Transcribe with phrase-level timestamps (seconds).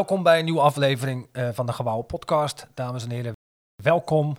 [0.00, 2.66] welkom bij een nieuwe aflevering uh, van de Gewouwen Podcast.
[2.74, 3.32] Dames en heren,
[3.82, 4.36] welkom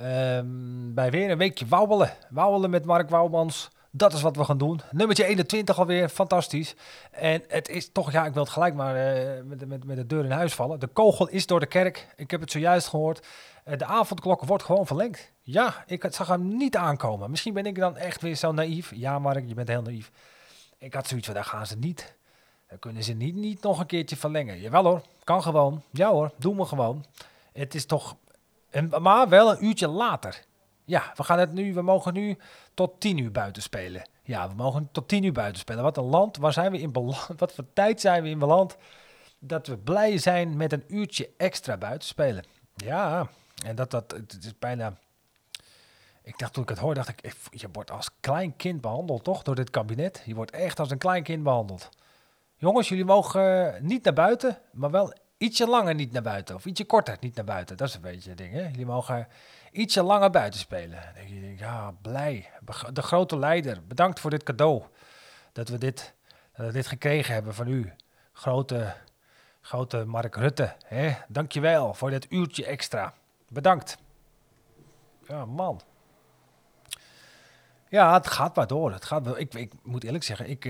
[0.00, 2.12] um, bij weer een weekje wauwelen.
[2.28, 3.70] Wauwelen met Mark Wouwmans.
[3.90, 4.80] Dat is wat we gaan doen.
[4.90, 6.74] Nummertje 21 alweer, fantastisch.
[7.10, 10.06] En het is toch, ja, ik wil het gelijk maar uh, met, met, met de
[10.06, 10.80] deur in huis vallen.
[10.80, 12.08] De kogel is door de kerk.
[12.16, 13.26] Ik heb het zojuist gehoord.
[13.64, 15.32] Uh, de avondklok wordt gewoon verlengd.
[15.40, 17.30] Ja, ik zag hem niet aankomen.
[17.30, 18.92] Misschien ben ik dan echt weer zo naïef.
[18.94, 20.10] Ja, Mark, je bent heel naïef.
[20.78, 22.18] Ik had zoiets van, daar gaan ze niet.
[22.70, 24.60] Dan kunnen ze niet, niet nog een keertje verlengen.
[24.60, 25.82] Jawel hoor, kan gewoon.
[25.90, 27.04] Ja hoor, doen we gewoon.
[27.52, 28.16] Het is toch,
[29.00, 30.44] maar wel een uurtje later.
[30.84, 32.36] Ja, we gaan het nu, we mogen nu
[32.74, 34.08] tot tien uur buiten spelen.
[34.22, 35.82] Ja, we mogen tot tien uur buiten spelen.
[35.82, 37.28] Wat een land, waar zijn we in beland?
[37.36, 38.76] Wat voor tijd zijn we in beland?
[39.38, 42.44] Dat we blij zijn met een uurtje extra buiten spelen.
[42.74, 43.28] Ja,
[43.64, 44.96] en dat, dat, het is bijna...
[46.22, 49.42] Ik dacht toen ik het hoorde, dacht ik, je wordt als klein kind behandeld, toch?
[49.42, 50.22] Door dit kabinet.
[50.24, 51.88] Je wordt echt als een klein kind behandeld.
[52.60, 56.54] Jongens, jullie mogen eh, niet naar buiten, maar wel ietsje langer niet naar buiten.
[56.54, 57.76] Of ietsje korter niet naar buiten.
[57.76, 58.62] Dat is een beetje het ding, hè?
[58.62, 59.28] Jullie mogen
[59.72, 61.02] ietsje langer buiten spelen.
[61.14, 62.50] Dan ja, blij.
[62.92, 64.82] De grote leider, bedankt voor dit cadeau.
[65.52, 66.14] Dat we dit,
[66.56, 67.92] dat we dit gekregen hebben van u.
[68.32, 68.94] Grote,
[69.60, 70.74] grote Mark Rutte.
[70.86, 71.12] Hè?
[71.28, 73.14] Dankjewel voor dit uurtje extra.
[73.48, 73.98] Bedankt.
[75.26, 75.80] Ja, man.
[77.88, 78.92] Ja, het gaat maar door.
[78.92, 80.60] Het gaat, ik, ik moet eerlijk zeggen, ik,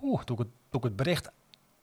[0.00, 1.30] poeh, toen, ik het, toen ik het bericht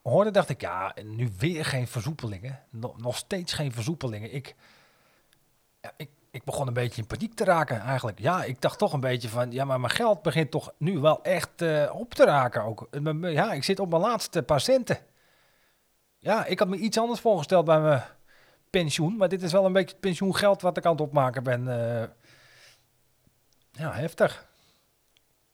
[0.02, 2.59] hoorde, dacht ik, ja, nu weer geen versoepelingen.
[2.69, 4.33] Nog, nog steeds geen versoepelingen.
[4.33, 4.55] Ik,
[5.97, 8.19] ik, ik begon een beetje in paniek te raken eigenlijk.
[8.19, 11.23] Ja, ik dacht toch een beetje van, ja, maar mijn geld begint toch nu wel
[11.23, 12.88] echt uh, op te raken ook.
[13.21, 14.97] Ja, ik zit op mijn laatste paar centen.
[16.19, 18.03] Ja, ik had me iets anders voorgesteld bij mijn
[18.69, 21.67] pensioen, maar dit is wel een beetje het pensioengeld wat ik aan het opmaken ben.
[21.67, 22.03] Uh,
[23.72, 24.47] ja, heftig.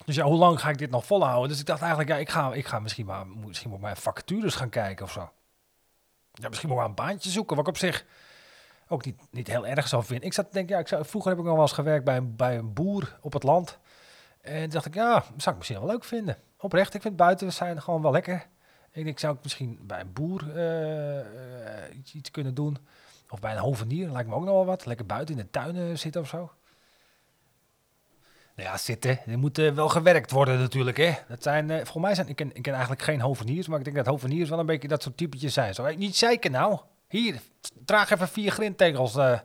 [0.06, 1.50] Dus ja, hoe lang ga ik dit nog volhouden?
[1.50, 4.56] Dus ik dacht eigenlijk, ja, ik ga, ik ga misschien maar misschien moet mijn vacatures
[4.56, 5.32] gaan kijken of zo.
[6.34, 8.06] Ja, misschien ik een baantje zoeken, wat ik op zich
[8.88, 10.26] ook niet, niet heel erg zou vinden.
[10.26, 12.36] Ik zat denk ja, ik zou, vroeger heb ik nog wel eens gewerkt bij een,
[12.36, 13.80] bij een boer op het land.
[14.42, 16.38] En toen dacht ik, ja, zou ik misschien wel leuk vinden.
[16.58, 18.48] Oprecht, ik vind buiten zijn gewoon wel lekker.
[18.92, 22.78] Ik denk, zou ik misschien bij een boer uh, iets, iets, kunnen doen.
[23.30, 24.86] Of bij een hovenier, lijkt me ook nog wel wat.
[24.86, 26.52] Lekker buiten in de tuinen zitten of zo.
[28.56, 29.20] Nou ja, zitten.
[29.26, 30.98] Er moet uh, wel gewerkt worden natuurlijk.
[30.98, 31.14] Hè.
[31.28, 33.84] Dat zijn, uh, volgens mij zijn, ik ken, ik ken eigenlijk geen hoveniers, maar ik
[33.84, 35.74] denk dat hoveniers wel een beetje dat soort typetjes zijn.
[35.74, 36.80] Zou ik niet zeiken nou?
[37.08, 37.42] Hier,
[37.86, 39.40] draag even vier grindtegels uh,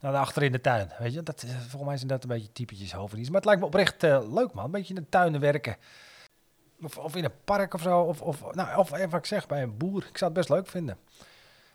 [0.00, 0.90] naar achter in de tuin.
[0.98, 3.28] Weet je, dat, volgens mij zijn dat een beetje typetjes hoveniers.
[3.28, 5.76] Maar het lijkt me oprecht leuk man, een beetje in de tuinen werken.
[6.82, 8.00] Of, of in een park of zo.
[8.00, 10.06] Of, of, nou, of even wat ik zeg, bij een boer.
[10.08, 10.98] Ik zou het best leuk vinden.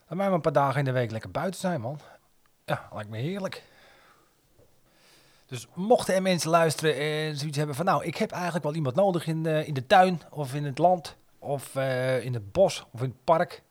[0.08, 2.00] Laat mij maar een paar dagen in de week lekker buiten zijn man.
[2.66, 3.64] Ja, lijkt me heerlijk.
[5.48, 7.86] Dus mochten er mensen luisteren en zoiets hebben van...
[7.86, 10.78] nou, ik heb eigenlijk wel iemand nodig in de, in de tuin of in het
[10.78, 11.16] land...
[11.40, 13.64] of uh, in het bos of in het park...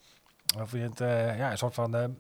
[0.61, 2.17] of in het, uh, ja, een soort van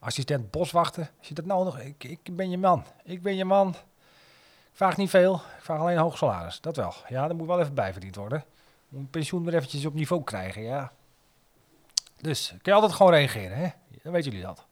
[0.00, 1.10] assistent boswachter.
[1.18, 2.84] Als je dat nodig ik, ik ben je man.
[3.04, 3.68] Ik ben je man.
[3.68, 5.34] Ik vraag niet veel.
[5.34, 6.60] Ik vraag alleen een hoog salaris.
[6.60, 6.94] Dat wel.
[7.08, 8.44] Ja, dat moet wel even bijverdiend worden.
[8.88, 10.92] Moet een pensioen weer eventjes op niveau krijgen, ja.
[12.20, 13.68] Dus kun je altijd gewoon reageren, hè?
[14.02, 14.65] Dan weten jullie dat.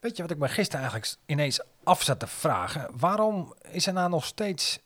[0.00, 2.98] Weet je wat ik me gisteren eigenlijk ineens af zat te vragen?
[2.98, 4.80] Waarom is er nou nog steeds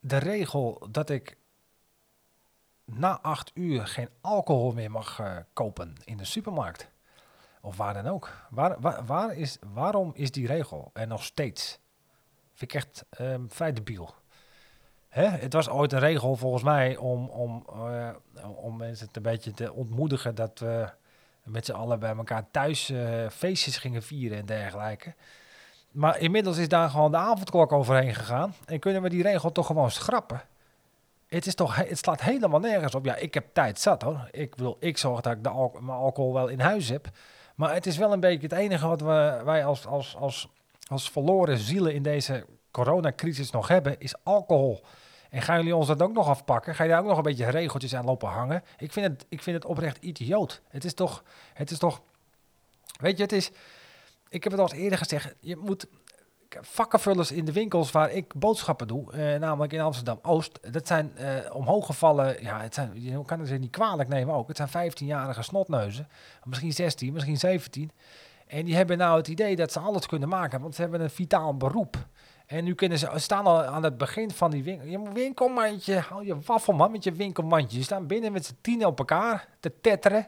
[0.00, 1.36] de regel dat ik
[2.84, 6.88] na acht uur geen alcohol meer mag uh, kopen in de supermarkt?
[7.60, 8.30] Of waar dan ook.
[8.50, 11.78] Waar, waar, waar, is, waarom is die regel er nog steeds?
[12.54, 14.14] Vind ik echt um, vrij debiel.
[15.08, 15.26] Hè?
[15.26, 18.10] Het was ooit een regel volgens mij om, om, uh,
[18.54, 20.92] om mensen een beetje te ontmoedigen dat we
[21.44, 25.14] met z'n allen bij elkaar thuis uh, feestjes gingen vieren en dergelijke.
[25.90, 28.54] Maar inmiddels is daar gewoon de avondklok overheen gegaan.
[28.66, 30.42] En kunnen we die regel toch gewoon schrappen?
[31.26, 33.04] Het, is toch, het slaat helemaal nergens op.
[33.04, 34.28] Ja, ik heb tijd zat hoor.
[34.30, 37.08] Ik, wil, ik zorg dat ik de al mijn alcohol wel in huis heb.
[37.54, 40.48] Maar het is wel een beetje het enige wat we, wij als, als, als,
[40.88, 44.84] als verloren zielen in deze coronacrisis nog hebben, is alcohol.
[45.32, 46.74] En gaan jullie ons dat ook nog afpakken?
[46.74, 48.62] Ga je daar ook nog een beetje regeltjes aan lopen hangen?
[48.78, 50.62] Ik vind het, ik vind het oprecht idioot.
[50.68, 51.22] Het is toch,
[51.54, 52.02] het is toch,
[53.00, 53.50] weet je, het is,
[54.28, 55.86] ik heb het al eens eerder gezegd, je moet
[56.60, 61.54] vakkenvullers in de winkels waar ik boodschappen doe, eh, namelijk in Amsterdam-Oost, dat zijn eh,
[61.54, 66.08] omhooggevallen, ja, het zijn, je kan ze niet kwalijk nemen ook, het zijn 15-jarige snotneuzen,
[66.44, 67.90] misschien 16, misschien 17.
[68.46, 71.10] En die hebben nou het idee dat ze alles kunnen maken, want ze hebben een
[71.10, 71.96] vitaal beroep.
[72.52, 74.86] En nu kunnen ze staan al aan het begin van die winkel.
[74.86, 77.78] Je winkelmandje, hou je waffelman met je winkelmandje.
[77.78, 80.26] Je staan binnen met z'n tien op elkaar te tetteren.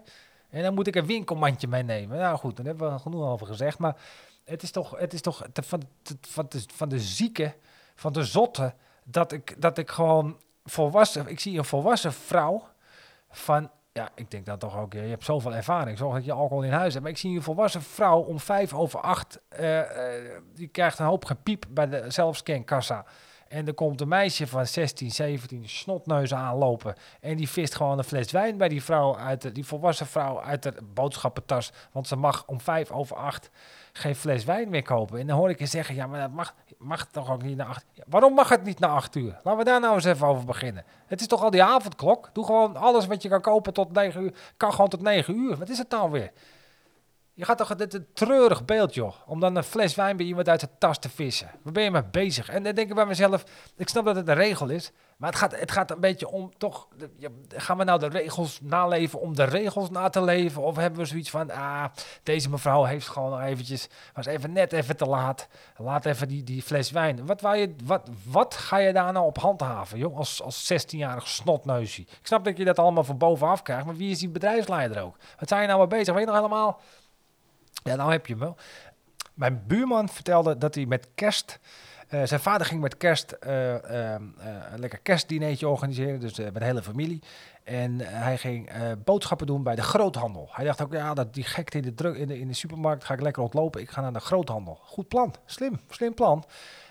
[0.51, 2.19] En dan moet ik een winkelmandje meenemen.
[2.19, 3.79] Nou goed, daar hebben we genoeg over gezegd.
[3.79, 3.97] Maar
[4.45, 5.83] het is toch, het is toch van,
[6.21, 7.55] van, de, van de zieke,
[7.95, 8.75] van de zotte,
[9.05, 11.27] dat ik, dat ik gewoon volwassen...
[11.27, 12.69] Ik zie een volwassen vrouw
[13.31, 16.63] van ja, ik denk dan toch ook, je hebt zoveel ervaring, zorg dat je alcohol
[16.63, 17.05] in huis hebt.
[17.05, 21.07] Maar ik zie een volwassen vrouw om vijf over acht, eh, eh, die krijgt een
[21.07, 23.05] hoop gepiep bij de zelfscankassa.
[23.55, 26.95] En er komt een meisje van 16, 17 snotneus aanlopen.
[27.21, 30.43] En die vist gewoon een fles wijn bij die vrouw uit de, die volwassen vrouw
[30.43, 31.73] uit de boodschappentas.
[31.93, 33.51] Want ze mag om vijf over acht
[33.93, 35.19] geen fles wijn meer kopen.
[35.19, 37.65] En dan hoor ik je zeggen, ja, maar dat mag, mag toch ook niet na
[37.65, 39.41] acht Waarom mag het niet na acht uur?
[39.43, 40.85] Laten we daar nou eens even over beginnen.
[41.07, 42.31] Het is toch al die avondklok?
[42.33, 44.35] Doe gewoon alles wat je kan kopen tot negen uur.
[44.57, 45.57] Kan gewoon tot negen uur.
[45.57, 46.31] Wat is het nou weer?
[47.37, 49.15] Je gaat toch, dit een treurig beeld, joh.
[49.27, 51.51] Om dan een fles wijn bij iemand uit de tas te vissen.
[51.63, 52.49] Waar ben je mee bezig?
[52.49, 53.45] En dan denk ik bij mezelf,
[53.77, 54.93] ik snap dat het een regel is.
[55.17, 56.89] Maar het gaat, het gaat een beetje om, toch,
[57.49, 60.63] gaan we nou de regels naleven om de regels na te leven?
[60.63, 61.85] Of hebben we zoiets van, ah,
[62.23, 65.49] deze mevrouw heeft gewoon nog eventjes, was even net even te laat.
[65.77, 67.27] Laat even die, die fles wijn.
[67.27, 71.29] Wat, waar je, wat, wat ga je daar nou op handhaven, joh, als, als 16-jarig
[71.29, 72.01] snotneusje?
[72.03, 75.17] Ik snap dat je dat allemaal van bovenaf krijgt, maar wie is die bedrijfsleider ook?
[75.39, 76.15] Wat zijn je nou mee bezig?
[76.15, 76.81] Weet je nog helemaal...
[77.85, 78.57] Ja, nou heb je hem wel.
[79.35, 81.59] Mijn buurman vertelde dat hij met kerst...
[82.11, 84.15] Uh, zijn vader ging met kerst uh, uh,
[84.73, 87.23] een lekker kerstdineetje organiseren, dus met de hele familie.
[87.65, 88.71] En hij ging
[89.05, 90.49] boodschappen doen bij de groothandel.
[90.51, 93.05] Hij dacht ook, ja, dat die gekte in de, druk, in, de, in de supermarkt
[93.05, 93.81] ga ik lekker ontlopen.
[93.81, 94.79] Ik ga naar de groothandel.
[94.83, 96.45] Goed plan, slim, slim plan.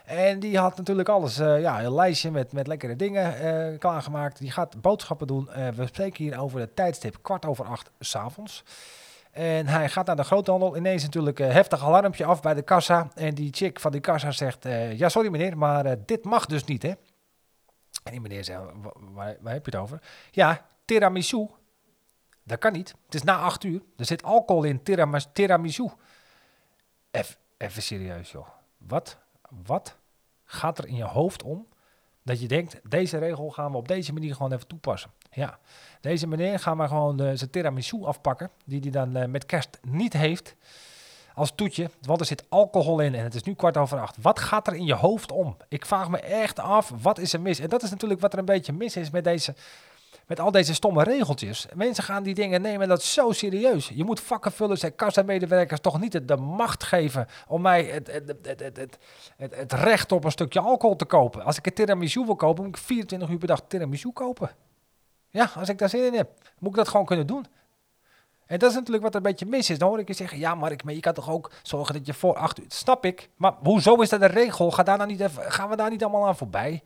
[0.05, 4.39] En die had natuurlijk alles, ja, een lijstje met, met lekkere dingen klaargemaakt.
[4.39, 5.49] Die gaat boodschappen doen.
[5.75, 8.63] we spreken hier over het tijdstip kwart over acht s'avonds.
[8.63, 8.63] avonds.
[9.33, 10.77] En hij gaat naar de groothandel.
[10.77, 13.07] Ineens natuurlijk een heftig alarmpje af bij de kassa.
[13.15, 16.45] En die chick van die kassa zegt: uh, Ja, sorry meneer, maar uh, dit mag
[16.45, 16.89] dus niet, hè?
[18.03, 18.61] En die meneer zegt:
[18.93, 20.01] waar, waar, heb je het over?
[20.31, 21.49] Ja, tiramisu.
[22.43, 22.93] Dat kan niet.
[23.05, 23.81] Het is na acht uur.
[23.97, 24.83] Er zit alcohol in
[25.33, 25.89] tiramisu.
[27.11, 28.47] Even, even serieus, joh.
[28.77, 29.17] Wat,
[29.65, 29.97] wat
[30.43, 31.67] gaat er in je hoofd om
[32.23, 35.11] dat je denkt: deze regel gaan we op deze manier gewoon even toepassen?
[35.33, 35.59] Ja,
[36.01, 40.13] deze meneer gaan we gewoon zijn tiramisu afpakken, die hij dan uh, met kerst niet
[40.13, 40.55] heeft,
[41.33, 41.89] als toetje.
[42.01, 44.17] Want er zit alcohol in en het is nu kwart over acht.
[44.21, 45.57] Wat gaat er in je hoofd om?
[45.67, 47.59] Ik vraag me echt af, wat is er mis?
[47.59, 49.55] En dat is natuurlijk wat er een beetje mis is met deze...
[50.27, 51.65] Met al deze stomme regeltjes.
[51.73, 53.91] Mensen gaan die dingen nemen dat zo serieus.
[53.93, 58.97] Je moet vakkenvullers en kassamedewerkers toch niet de macht geven om mij het, het, het,
[59.37, 61.43] het, recht op een stukje alcohol te kopen.
[61.43, 64.51] Als ik een tiramisu wil kopen, moet ik 24 uur per dag tiramisu kopen.
[65.33, 67.45] Ja, als ik daar zin in heb, moet ik dat gewoon kunnen doen.
[68.45, 69.77] En dat is natuurlijk wat er een beetje mis is.
[69.77, 72.13] Dan hoor ik je zeggen, ja, Mark, maar je kan toch ook zorgen dat je
[72.13, 72.65] voor acht uur...
[72.67, 74.71] Snap ik, maar hoezo is dat een regel?
[74.71, 76.83] Ga daar nou niet even, gaan we daar niet allemaal aan voorbij?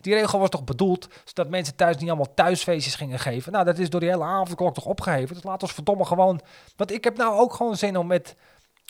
[0.00, 3.52] Die regel was toch bedoeld zodat mensen thuis niet allemaal thuisfeestjes gingen geven?
[3.52, 5.34] Nou, dat is door die hele avondklok toch opgeheven.
[5.34, 6.40] Dus laat ons verdomme gewoon...
[6.76, 8.36] Want ik heb nou ook gewoon zin om met...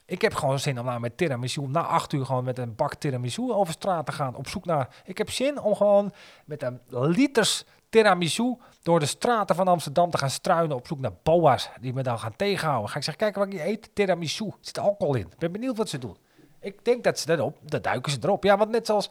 [0.06, 2.94] Ik heb gewoon zin om nou met tiramisu na acht uur gewoon met een bak
[2.94, 4.34] tiramisu over straat te gaan.
[4.34, 4.88] Op zoek naar...
[5.04, 6.12] Ik heb zin om gewoon
[6.44, 11.14] met een liters tiramisu door de straten van Amsterdam te gaan struinen op zoek naar
[11.22, 12.90] boa's die me dan gaan tegenhouden.
[12.90, 15.26] Ga ik zeggen, kijk wat je eet, tiramisu, er zit alcohol in.
[15.26, 16.16] Ik ben benieuwd wat ze doen.
[16.60, 18.44] Ik denk dat ze erop, dat duiken ze erop.
[18.44, 19.10] Ja, want net zoals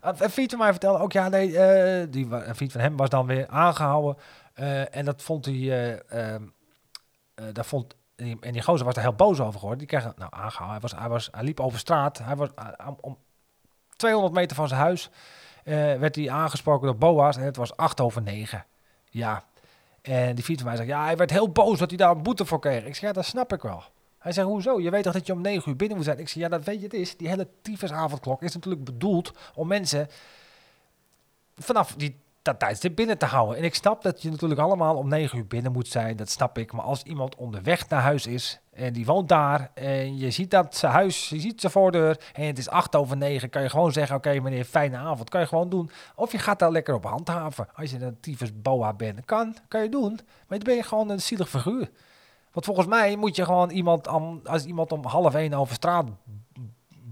[0.00, 3.26] een vriend van mij vertelde ook, ja nee, uh, die, een van hem was dan
[3.26, 4.22] weer aangehouden.
[4.60, 5.54] Uh, en dat vond hij,
[6.12, 6.36] uh,
[7.52, 9.78] dat vond, en die gozer was er heel boos over geworden.
[9.78, 12.48] Die kreeg, nou aangehouden, hij, was, hij, was, hij liep over straat, hij was
[13.00, 13.18] om
[13.96, 15.10] 200 meter van zijn huis.
[15.64, 18.64] Uh, werd hij aangesproken door Boas en het was 8 over 9.
[19.10, 19.44] Ja.
[20.02, 22.22] En die fiets van mij zegt, ja, hij werd heel boos dat hij daar een
[22.22, 22.84] boete voor kreeg.
[22.84, 23.82] Ik zeg, ja, dat snap ik wel.
[24.18, 24.80] Hij zegt, hoezo?
[24.80, 26.18] Je weet toch dat je om 9 uur binnen moet zijn?
[26.18, 27.16] Ik zeg, ja, dat weet je het is.
[27.16, 27.48] Die hele
[27.90, 30.08] avondklok is natuurlijk bedoeld om mensen
[31.56, 33.56] vanaf die dat tijdstip binnen te houden.
[33.56, 36.16] En ik snap dat je natuurlijk allemaal om 9 uur binnen moet zijn.
[36.16, 36.72] Dat snap ik.
[36.72, 40.76] Maar als iemand onderweg naar huis is en die woont daar en je ziet dat
[40.76, 43.92] zijn huis, je ziet zijn voordeur en het is 8 over 9, kan je gewoon
[43.92, 45.30] zeggen: Oké, meneer, fijne avond.
[45.30, 45.90] Kan je gewoon doen.
[46.14, 47.68] Of je gaat daar lekker op handhaven.
[47.74, 50.12] Als je een tyfus boa bent, kan, kan je doen.
[50.46, 51.90] Maar dan ben je gewoon een zielig figuur.
[52.52, 54.08] Want volgens mij moet je gewoon iemand,
[54.44, 56.06] als iemand om half één over straat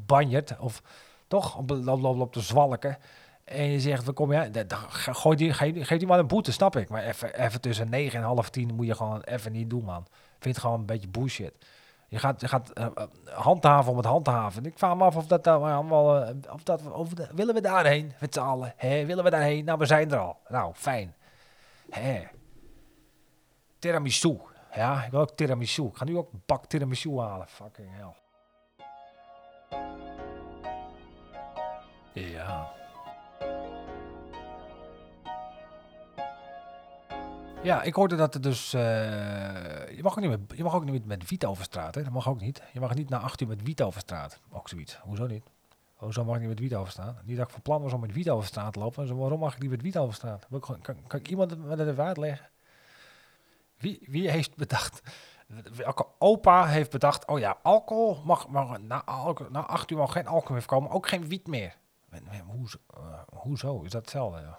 [0.07, 0.83] banjert, of
[1.29, 2.99] toch op, op, op, op de zwalken
[3.51, 6.53] en je zegt, we kom je, dan gooi die, geef, geef die maar een boete,
[6.53, 6.89] snap ik.
[6.89, 10.07] Maar even, even tussen 9 en half 10 moet je gewoon even niet doen, man.
[10.39, 11.53] Vind gewoon een beetje bullshit.
[12.09, 12.87] Je gaat, je gaat uh,
[13.25, 14.65] handhaven om het handhaven.
[14.65, 16.83] Ik vraag me af of dat nou allemaal, uh, of dat,
[17.35, 18.73] willen we daarheen met z'n allen?
[18.77, 19.07] Hè?
[19.07, 19.65] Willen we daarheen?
[19.65, 20.39] Nou, we zijn er al.
[20.49, 21.15] Nou, fijn.
[21.91, 22.23] Hè?
[23.79, 24.39] Tiramisu.
[24.75, 25.85] Ja, ik wil ook tiramisu.
[25.85, 27.49] Ik ga nu ook bak tiramisu halen.
[27.49, 28.15] Fucking hell.
[37.63, 38.75] Ja, ik hoorde dat er dus.
[38.75, 38.81] Uh,
[39.97, 41.95] je, mag ook niet met, je mag ook niet met, met wiet over straat.
[41.95, 42.03] Hè?
[42.03, 42.63] Dat mag ook niet.
[42.73, 44.41] Je mag niet na acht uur met wiet over straat.
[44.51, 44.99] Ook zoiets.
[45.03, 45.43] Hoezo niet?
[45.95, 47.23] Hoezo mag ik niet met wiet over straat?
[47.25, 49.07] Niet dat ik van plan was om met wiet over straat te lopen.
[49.07, 50.47] Dus waarom mag ik niet met wiet over straat?
[50.61, 52.49] Kan, kan, iemand me dat even uitleggen?
[53.77, 55.01] Wie, wie heeft bedacht...
[55.77, 57.27] Welke opa heeft bedacht...
[57.27, 58.49] Oh ja, alcohol mag...
[58.49, 60.91] mag na, alcohol, na acht uur mag geen alcohol meer komen.
[60.91, 61.77] Ook geen wiet meer.
[62.47, 63.83] Hoezo, uh, hoezo?
[63.83, 64.41] Is dat hetzelfde?
[64.41, 64.59] Ja.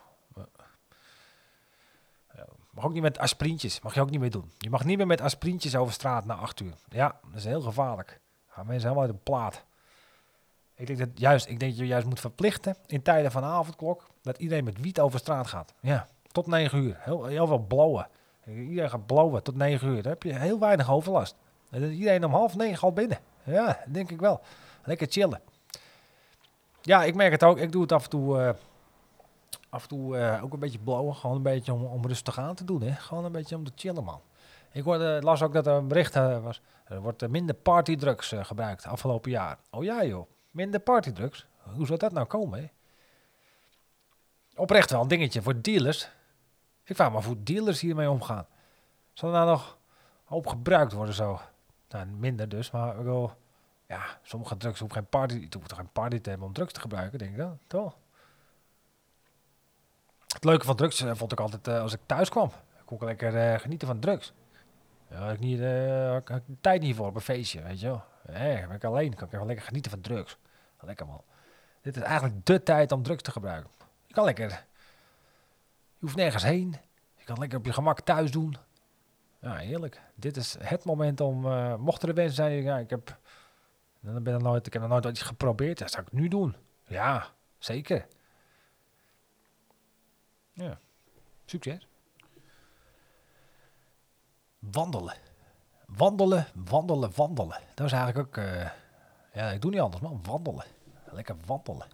[2.71, 3.81] Mag ook niet met aspirintjes.
[3.81, 4.51] Mag je ook niet meer doen.
[4.57, 6.73] Je mag niet meer met aspirintjes over straat na acht uur.
[6.89, 8.19] Ja, dat is heel gevaarlijk.
[8.47, 9.63] Gaan mensen helemaal uit de plaat.
[10.75, 14.37] Ik denk dat juist, ik denk je juist moet verplichten in tijden van avondklok dat
[14.37, 15.73] iedereen met wiet over straat gaat.
[15.79, 16.97] Ja, tot negen uur.
[16.99, 18.07] Heel, veel blowen.
[18.45, 20.01] Iedereen gaat blowen tot negen uur.
[20.01, 21.35] Dan heb je heel weinig overlast.
[21.69, 23.19] En iedereen om half negen al binnen.
[23.43, 24.41] Ja, denk ik wel.
[24.83, 25.41] Lekker chillen.
[26.81, 27.57] Ja, ik merk het ook.
[27.57, 28.39] Ik doe het af en toe.
[28.39, 28.49] Uh,
[29.71, 31.15] af en toe uh, ook een beetje blowen.
[31.15, 32.81] Gewoon een beetje om, om rustig aan te doen.
[32.81, 32.91] Hè?
[32.91, 34.21] Gewoon een beetje om te chillen, man.
[34.71, 36.61] Ik hoorde, las ook dat er een bericht uh, was.
[36.85, 39.57] Er wordt minder partydrugs gebruikt afgelopen jaar.
[39.69, 40.27] Oh ja, joh.
[40.51, 41.45] Minder partydrugs.
[41.75, 42.59] Hoe zou dat nou komen?
[42.59, 42.69] Hè?
[44.55, 46.09] Oprecht wel een dingetje voor dealers.
[46.83, 48.45] Ik vraag me af hoe dealers hiermee omgaan.
[49.13, 49.77] Zal er nou nog
[50.23, 51.39] hoop gebruikt worden zo?
[51.89, 53.31] Nou, minder dus, maar wil...
[53.87, 55.47] Ja, sommige drugs hoeven geen party...
[55.51, 57.97] Hoeft toch geen party te hebben om drugs te gebruiken, denk ik dan, toch?
[60.33, 62.47] Het leuke van drugs uh, vond ik altijd uh, als ik thuis kwam.
[62.79, 64.33] Ik kon lekker uh, genieten van drugs.
[65.09, 65.59] Ja, had ik niet,
[66.27, 68.03] had ik tijd niet voor op een feestje, weet je wel.
[68.25, 69.15] Nee, ben ik alleen.
[69.15, 70.37] Kan ik even lekker genieten van drugs.
[70.79, 71.21] Lekker man.
[71.81, 73.71] Dit is eigenlijk de tijd om drugs te gebruiken.
[74.05, 74.49] Je kan lekker.
[74.49, 76.75] Je hoeft nergens heen.
[77.15, 78.57] Je kan lekker op je gemak thuis doen.
[79.39, 80.01] Ja, heerlijk.
[80.15, 81.45] Dit is het moment om.
[81.45, 83.17] Uh, mochten er mensen zijn, ja, ik heb.
[83.99, 85.77] Dan ben ik, nooit, ik heb nog nooit iets geprobeerd.
[85.77, 86.55] Dat zou ik nu doen.
[86.85, 88.05] Ja, zeker.
[90.61, 90.79] Ja.
[91.45, 91.87] Succes.
[94.59, 95.15] Wandelen.
[95.85, 97.59] Wandelen, wandelen, wandelen.
[97.75, 98.43] Dat is eigenlijk ook...
[98.43, 98.69] Uh,
[99.33, 100.19] ja, ik doe niet anders, man.
[100.23, 100.65] Wandelen.
[101.11, 101.87] Lekker wandelen.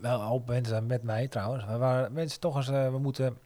[0.00, 1.64] Wel een hoop mensen met mij trouwens.
[1.64, 2.68] We waren mensen toch eens...
[2.68, 3.38] Uh, we moeten...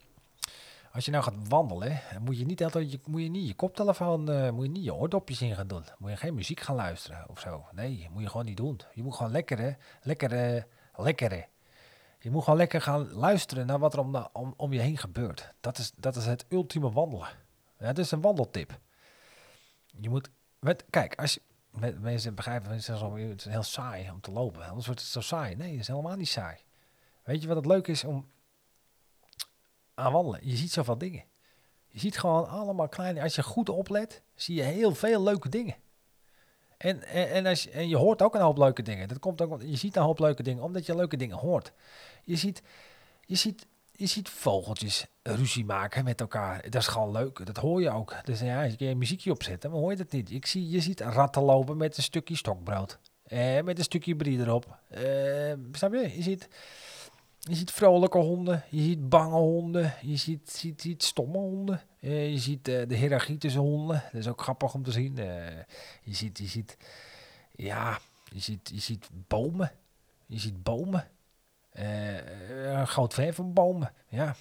[0.92, 4.30] Als je nou gaat wandelen, moet je niet altijd je, moet je niet je koptelefoon,
[4.30, 5.84] uh, moet je niet je oordopjes in gaan doen.
[5.98, 7.66] Moet je geen muziek gaan luisteren of zo.
[7.72, 8.80] Nee, moet je gewoon niet doen.
[8.92, 10.66] Je moet gewoon lekker, lekker,
[10.96, 11.48] lekker.
[12.18, 15.54] Je moet gewoon lekker gaan luisteren naar wat er om, om, om je heen gebeurt.
[15.60, 17.28] Dat is, dat is het ultieme wandelen.
[17.78, 18.78] Ja, dat is een wandeltip.
[20.00, 20.30] Je moet,
[20.90, 21.40] kijk, als je,
[22.00, 24.66] mensen begrijpen, zeggen het is heel saai om te lopen.
[24.66, 25.56] Anders wordt het zo saai.
[25.56, 26.56] Nee, het is helemaal niet saai.
[27.22, 28.28] Weet je wat het leuk is om
[29.94, 30.40] aan wandelen?
[30.42, 31.24] Je ziet zoveel dingen.
[31.88, 35.76] Je ziet gewoon allemaal kleine, als je goed oplet, zie je heel veel leuke dingen.
[36.78, 39.08] En, en, en, als je, en je hoort ook een hoop leuke dingen.
[39.08, 41.72] Dat komt ook, je ziet een hoop leuke dingen, omdat je leuke dingen hoort.
[42.24, 42.62] Je ziet,
[43.26, 43.66] je ziet
[43.98, 46.62] je ziet vogeltjes ruzie maken met elkaar.
[46.62, 47.46] Dat is gewoon leuk.
[47.46, 48.14] Dat hoor je ook.
[48.24, 50.30] Dus ja, als je een muziekje opzetten, dan hoor je dat niet.
[50.30, 52.98] Ik zie, je ziet ratten lopen met een stukje stokbrood.
[53.22, 54.78] Eh, met een stukje brie erop.
[54.88, 55.02] Eh,
[55.72, 56.16] snap je?
[56.16, 56.48] Je ziet,
[57.48, 58.64] je ziet vrolijke honden.
[58.68, 59.94] Je ziet bange honden.
[60.02, 61.80] Je ziet, ziet, ziet stomme honden.
[62.00, 64.02] Eh, je ziet uh, de hiërarchie honden.
[64.12, 65.18] Dat is ook grappig om te zien.
[65.18, 65.46] Uh,
[66.02, 66.76] je ziet, je ziet,
[67.56, 67.98] ja,
[68.32, 69.72] je ziet, je ziet bomen.
[70.26, 71.08] Je ziet bomen.
[71.72, 73.92] Een groot fan van bomen.
[74.08, 74.36] Ja,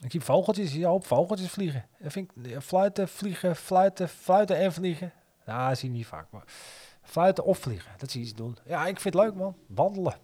[0.00, 1.86] ik zie vogeltjes, ja, op vogeltjes vliegen.
[2.00, 5.12] Vind fluiten, vliegen, fluiten, fluiten en vliegen.
[5.46, 6.44] Nou, dat zie je niet vaak, maar
[7.02, 8.56] fluiten of vliegen, dat zie je ze doen.
[8.64, 9.56] Ja, ik vind het leuk, man.
[9.66, 10.14] Wandelen.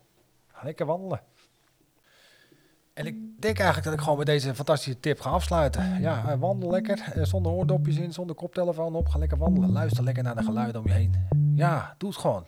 [0.63, 1.21] Lekker wandelen.
[2.99, 6.01] En ik denk eigenlijk dat ik gewoon met deze fantastische tip ga afsluiten.
[6.01, 9.09] Ja, wandel lekker, zonder oordopjes in, zonder koptelefoon op.
[9.09, 9.73] Ga lekker wandelen.
[9.73, 11.15] Luister lekker naar de geluiden om je heen.
[11.55, 12.45] Ja, doe het gewoon.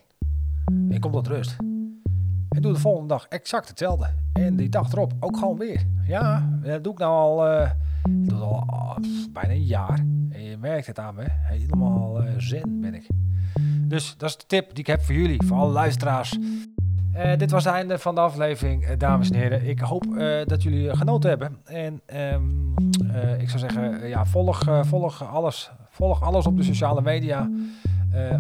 [0.64, 1.57] En kom tot rust.
[2.49, 4.07] En doe de volgende dag exact hetzelfde.
[4.33, 5.87] En die dag erop ook gewoon weer.
[6.07, 7.37] Ja, dat doe ik nou al,
[8.30, 8.97] oh,
[9.33, 9.99] bijna een jaar.
[10.30, 11.25] En je merkt het aan me.
[11.28, 13.07] Helemaal uh, zen ben ik.
[13.80, 16.38] Dus dat is de tip die ik heb voor jullie, voor alle luisteraars.
[17.14, 19.68] Uh, dit was het einde van de aflevering, dames en heren.
[19.68, 20.04] Ik hoop
[20.46, 21.56] dat jullie genoten hebben.
[21.64, 22.00] En
[22.34, 22.74] um,
[23.38, 27.50] ik zou zeggen, ja, volg, volg, alles, volg alles op de sociale media.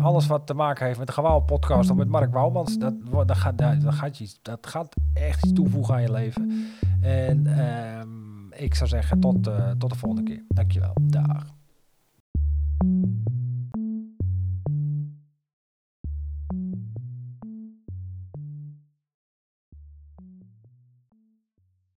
[0.02, 2.94] Alles wat te maken heeft met de Gewauw podcast of met Mark Wouwmans, dat,
[3.26, 6.66] dat, gaat, dat, gaat je, dat gaat echt iets toevoegen aan je leven.
[7.00, 7.60] En
[8.00, 10.44] um, ik zou zeggen tot, tot de volgende keer.
[10.48, 10.92] Dankjewel.
[11.00, 11.46] Dag.